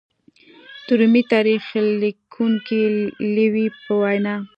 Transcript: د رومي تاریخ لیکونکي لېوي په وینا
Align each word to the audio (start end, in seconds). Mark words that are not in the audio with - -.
د 0.85 0.87
رومي 0.99 1.23
تاریخ 1.33 1.63
لیکونکي 2.01 2.81
لېوي 3.35 3.67
په 3.83 3.91
وینا 4.01 4.35